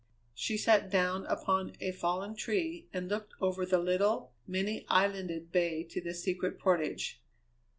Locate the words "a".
1.79-1.91